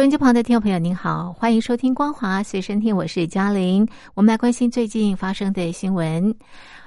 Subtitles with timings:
[0.00, 3.86] 收音机旁的听众朋友，您好，欢迎收听光华随身听，我是嘉玲。
[4.14, 6.34] 我们来关心最近发生的新闻。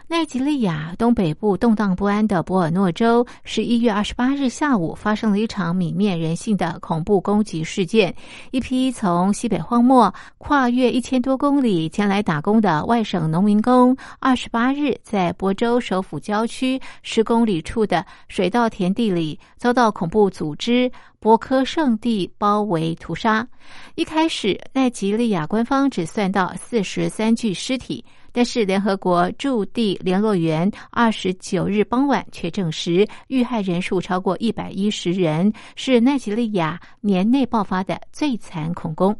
[0.05, 8.13] 奈及利亚东北部动荡不安的博尔诺州，十一月二十八日下午发生了一场泯灭人性的恐怖攻击事件。
[8.51, 23.47] 一批从西北荒漠跨越一千多公里前来打工的外省农民工，二十八日在博州首府郊区十公里处的水稻田地里，遭到恐怖组织博科圣地包围屠杀。
[23.95, 28.03] 一开始，奈及利亚官方只算到四十三具尸体。
[28.33, 39.15] 但是，联合国驻地联络员二十九日傍晚却证实，遇害人数超过一百一十人，是奈及利亚年内爆发的最惨恐攻。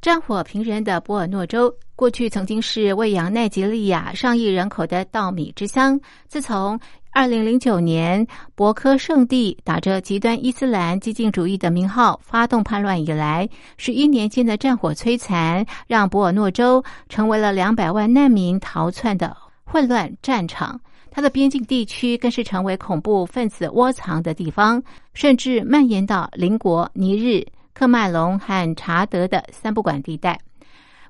[0.00, 5.98] 战火平人的博尔诺州，过去曾经是喂养奈及利亚上亿人口的稻米之乡。
[6.28, 6.78] 自从
[7.18, 8.24] 二零零九年，
[8.54, 20.80] 博科圣地打着极端伊斯兰激进主义的名号发动叛乱以来，十一年间的战火摧残，让博尔诺州成为了两百万难民逃窜的混乱战场。
[21.10, 24.80] 它的边境地区更是成为恐怖分子窝藏的地方，
[25.12, 27.44] 甚至蔓延到邻国尼日、
[27.74, 30.38] 克麦隆和查德的三不管地带。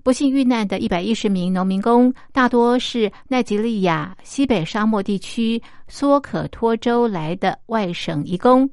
[0.08, 8.66] 不幸遇难的一百一十名农民工，大多是奈及利亚西北沙漠地区索可托州来的外省移工。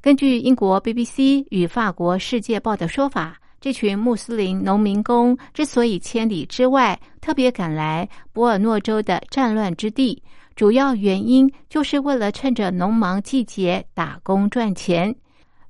[0.00, 10.22] 根据英国 BBC 与法国《世界报》的说法，这群穆斯林农民工之所以千里之外特别赶来博尔诺州的战乱之地，
[10.56, 15.14] 主要原因就是为了趁着农忙季节打工赚钱。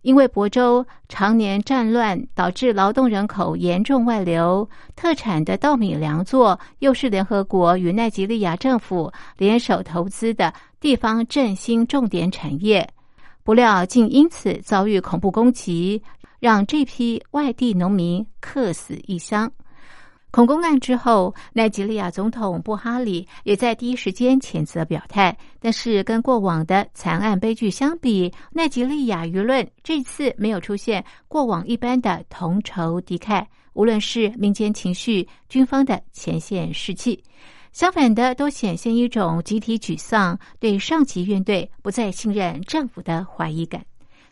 [0.03, 12.88] 因为亳州常年战乱，导致劳动人口严重外流，特产的稻米粮作又是联合国与奈及利亚政府联手投资的地方振兴重点产业，
[13.42, 16.03] 不料竟因此遭遇恐怖攻击，
[16.38, 19.50] 让这批外地农民客死异乡。
[20.31, 25.34] 恐攻案之后，奈及利亚总统布哈里也在第一时间谴责表态。
[25.59, 37.25] 但是，跟过往的惨案悲剧相比，奈及利亚舆论这次没有出现过往一般的同仇敌忾，无论是民间情绪、军方的前线士气，
[37.72, 43.83] 相反的，都显现一种集体沮丧、对上级怨怼、不再信任政府的怀疑感。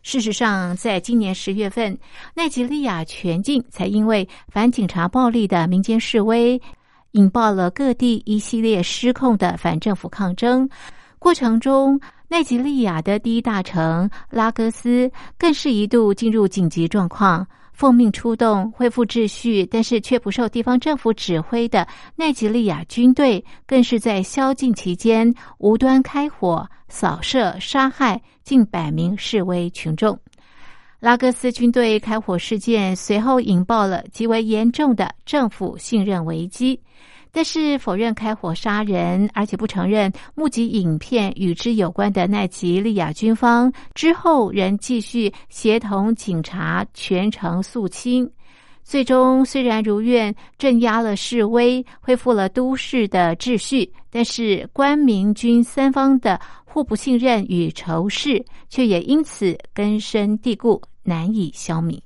[0.07, 1.99] 事实上，在今年十月份，
[2.33, 6.63] 奈及利亚全境才因为反警察暴力的民间示威，
[7.11, 10.71] 引爆了各地一系列失控的反政府抗争。
[11.19, 17.45] 过程中，奈及利亚的第一大城拉各斯更是一度进入紧急状况。
[17.77, 30.19] 奉命出动恢复秩序，但是却不受地方政府指挥的奈及利亚军队，更是在宵禁期间无端开火扫射、杀害近百名示威群众。
[31.01, 36.81] 拉各斯军队开火事件随后引爆了极为严重的政府信任危机。
[37.37, 48.27] 但是否认开火杀人，而且不承认目击影片与之有关的奈及利亚军方之后，仍继续协同警察全程肃清。
[48.83, 62.06] 最终虽然如愿镇压了示威，恢复了都市的秩序，但是官民军三方的互不信任与仇视，却也因此根深蒂固，难以消弭。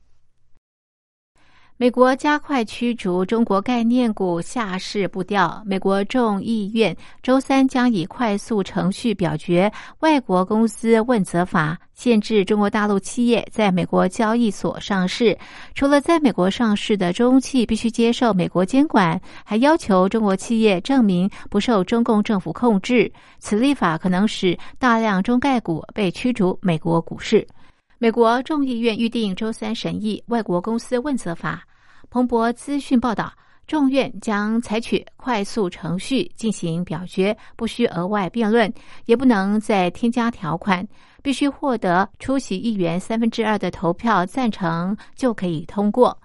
[1.81, 5.63] 美国加快驱逐中国概念股下市步调。
[5.65, 15.35] 美国众议院周三将以快速程序表决外国公司问责法，限制中国大陆企业在美国交易所上市。
[15.75, 23.11] 除了在美国上市的中企必须接受美国监管，还要求中国企业证明不受中共政府控制。
[23.39, 27.49] 此立法可能使大量中概股被驱逐美国股市。
[27.97, 31.67] 美国众议院预定周三审议外国公司问责法。
[32.11, 33.33] 彭博资讯报道，
[33.69, 38.73] 众院将采取快速程序进行表决，不需额外辩论，
[39.05, 40.85] 也不能再添加条款，
[41.23, 46.21] 必须获得出席议员三分之二的投票赞成就可以通过。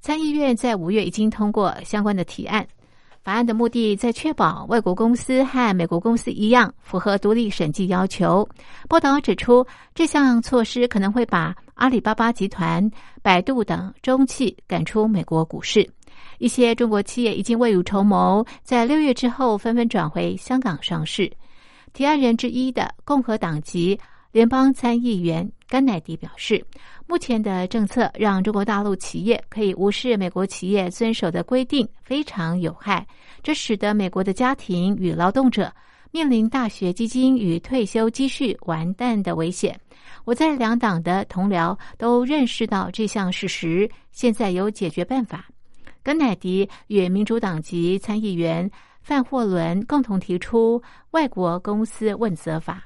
[0.00, 2.64] 参议院在五月已经通过相关的提案。
[3.20, 8.48] 法案的目的在确保外国公司和美国公司一样符合独立审计要求。
[8.88, 12.90] 报道指出，这项措施可能会把阿里巴巴集团、
[13.20, 15.86] 百度等中企赶出美国股市。
[16.38, 21.30] 一些中国企业已经未雨绸缪，在六月之后纷纷转回香港上市。
[21.92, 23.98] 提案人之一的共和党籍
[24.32, 26.64] 联邦参议员甘乃迪表示，
[27.06, 33.06] 目前的政策让中国大陆企业可以无视美国企业遵守的规定，非常有害。
[33.42, 35.70] 这使得美国的家庭与劳动者
[36.10, 39.78] 面临大学基金与退休积蓄完蛋的危险。
[40.26, 45.46] 我在两党的同僚都认识到这项事实，现在有解决办法。
[46.02, 48.68] 甘乃迪与民主党籍参议员
[49.02, 50.82] 范霍伦共同提出
[51.12, 52.84] 外国公司问责法。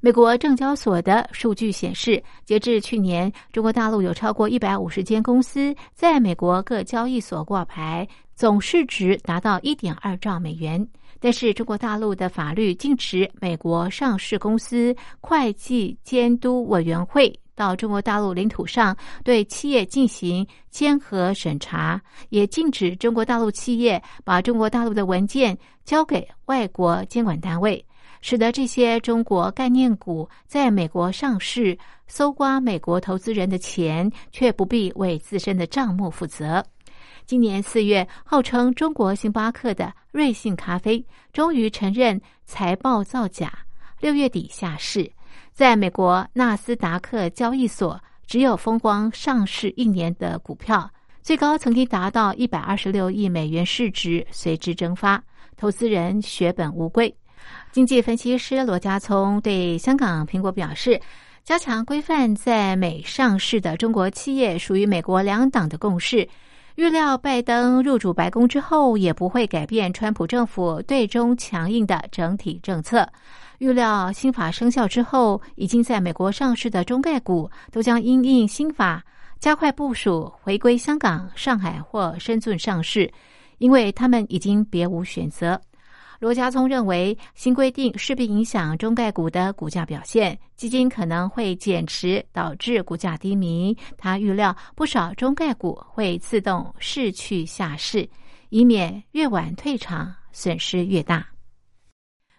[0.00, 10.84] 美国证交所的数据显示，截至去年，中国大陆有超过一百五十间公司在美国各交易所挂牌，总市值达到一点二兆美元。
[11.20, 17.38] 但是，中国大陆的法律禁止美国上市公司会计监督委员会。
[17.52, 22.00] 到中国大陆领土上对企业进行监核审查，
[22.30, 27.84] 也禁止中国大陆企业把中国大陆的文件交给外国监管单位，
[28.22, 31.76] 使得这些中国概念股在美国上市，
[32.06, 36.64] 搜刮美国投资人的钱，却不必为自身的账目负责。
[37.30, 43.52] 今年四月，号称中国星巴克的瑞幸咖啡终于承认财报造假，
[44.00, 45.08] 六月底下市。
[45.52, 50.90] 在美国纳斯达克交易所，只有风光上市一年的股票，
[51.22, 55.22] 最高曾经达到一百二十六亿美元市值，随之蒸发，
[55.56, 57.14] 投资人血本无归。
[57.70, 61.00] 经济分析师罗家聪对香港苹果表示，
[61.44, 66.28] 加强规范在美上市的中国企业，属于美国两党的共识。
[66.76, 73.06] 预料拜登入主白宫之后，也不会改变川普政府对中强硬的整体政策。
[73.58, 79.04] 预料新法生效之后，已经在美国上市的中概股都将因应新法
[79.38, 83.10] 加快部署回归香港、上海或深圳上市，
[83.58, 85.60] 因为他们已经别无选择。
[86.20, 93.74] 罗家聪认为，新规定势必影响中概股的股价表现，基金可能会减持，导致股价低迷。
[93.96, 98.06] 他预料不少中概股会自动逝去下市，
[98.50, 101.26] 以免越晚退场损失越大。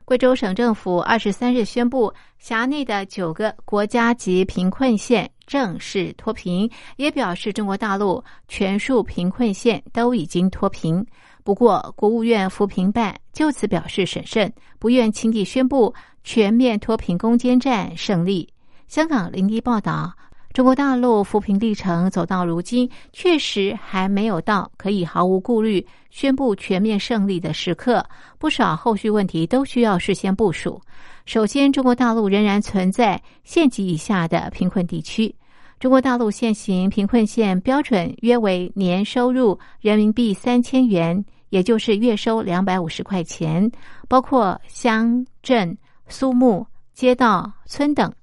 [0.06, 11.06] 贵州省政府二十三日宣布，辖内的九个国家级贫困县正式脱贫，也表示中国大陆全数贫困县都已经脱贫。
[11.44, 14.50] 不过，国务院扶贫办就此表示审慎，
[14.80, 15.94] 不愿轻易宣布
[16.24, 18.48] 全面脱贫攻坚战胜利。
[18.88, 20.13] 香港零一报道。
[20.53, 28.06] 中国大陆扶贫历程走到如今，确实还没有到可以毫无顾虑宣布全面胜利的时刻。
[28.38, 30.81] 不少后续问题都需要事先部署。
[31.25, 35.33] 首先，中国大陆仍然存在县级以下的贫困地区。
[35.81, 43.68] 中国大陆现行贫困线标准约为年收入人民币三千元，也就是月收两百五十块钱，
[44.07, 45.75] 包括乡镇、
[46.07, 46.63] 苏木、
[46.94, 48.13] 街道、村等。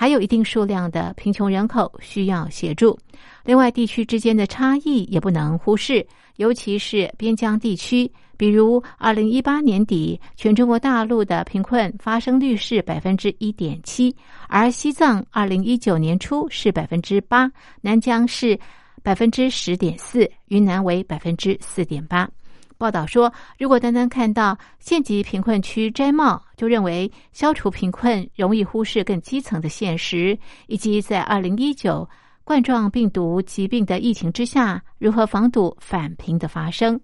[0.00, 2.96] 还有一定数量的贫穷人口需要协助。
[3.44, 6.06] 另外，地区之间的差异也不能忽视，
[6.36, 8.08] 尤其是边疆地区。
[8.36, 14.14] 比如，二零一八年底，全中国大陆的贫困发生率是百分之一点七，
[14.46, 17.50] 而西藏二零一九年初是百分之八，
[17.80, 18.56] 南疆是
[19.02, 22.30] 百分之十点四，云南为百分之四点八。
[22.78, 32.08] 报道说，如果单单看到县级贫困区摘帽，就认为消除贫困容易忽视更基层的现实，以及在二零一九
[32.44, 36.98] 冠状病毒疾病的疫情之下，如何防堵反贫的发生。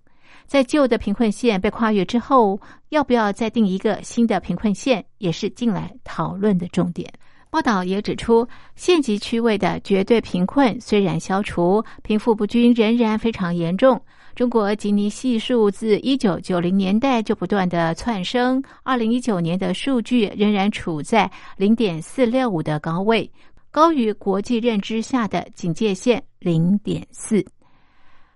[0.46, 7.12] 在旧的贫困线被跨越之后，要不要再定一个新的贫困线，也是近来讨论的重点。
[7.50, 14.00] 报道也指出，县级区位的绝对贫困虽然消除，贫富不均仍然非常严重。
[14.34, 23.30] 中国吉尼系数自一九九零年代就不断的窜升，二零一九年的数据仍然处在零点四六五的高位，
[23.70, 27.44] 高于国际认知下的警戒线零点四。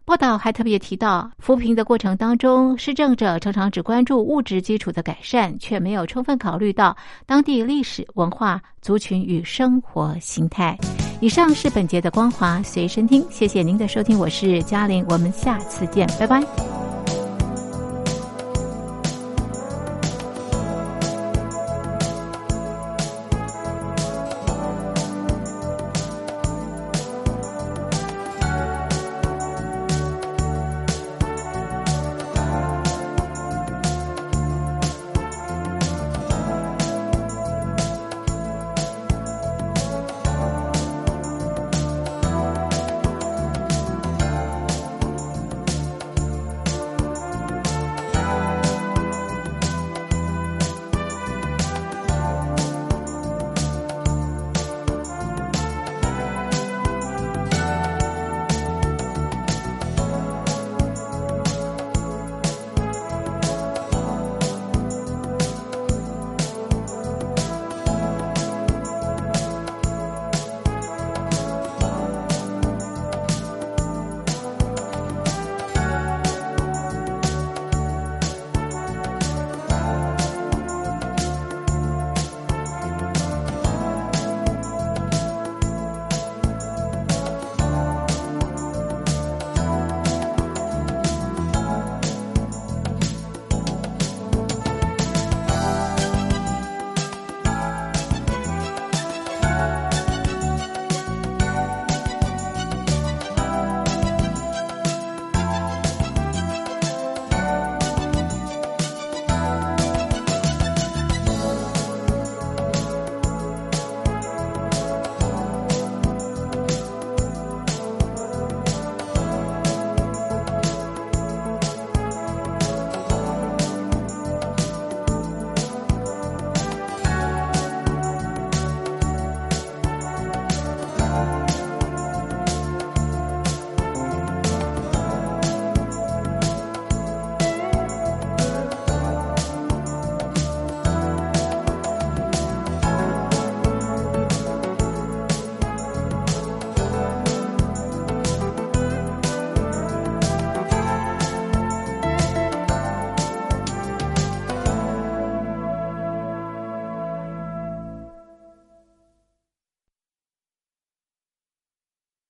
[0.04, 10.78] 报道还特别提到，扶贫的过程当中，施政者常常只关注物质基础的改善，却没有充分考虑到当地历史文化、族群与生活形态。
[11.20, 16.77] 以上是本节的光华随身听，谢谢您的收听，我是嘉玲，我们下次见，拜拜。